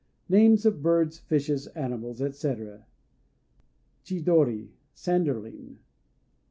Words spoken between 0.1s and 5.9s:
NAMES OF BIRDS, FISHES, ANIMALS, ETC. Chidori "Sanderling."